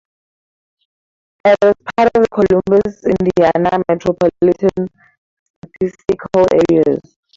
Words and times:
It 1.45 1.57
is 1.63 1.75
part 1.95 2.09
of 2.15 2.23
the 2.23 2.27
Columbus, 2.29 3.03
Indiana 3.05 3.83
metropolitan 3.87 4.87
statistical 5.63 6.47
area. 6.71 6.97